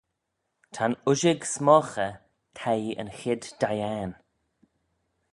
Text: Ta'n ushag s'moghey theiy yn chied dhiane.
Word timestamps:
Ta'n 0.73 0.93
ushag 1.11 1.41
s'moghey 1.51 2.13
theiy 2.57 2.85
yn 3.01 3.09
chied 3.17 3.43
dhiane. 3.61 4.15